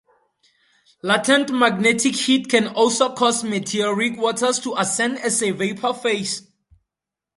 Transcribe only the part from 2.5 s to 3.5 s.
also cause